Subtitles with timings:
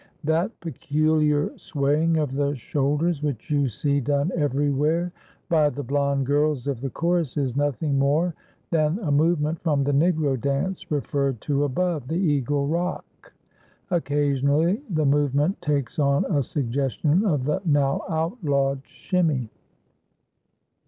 [0.23, 5.11] That peculiar swaying of the shoulders which you see done everywhere
[5.47, 8.33] by the blond girls of the chorus is nothing more
[8.71, 13.31] than a movement from the Negro dance referred to above, the "eagle rock."
[13.91, 19.51] Occasionally the movement takes on a suggestion of the, now outlawed, "shimmy."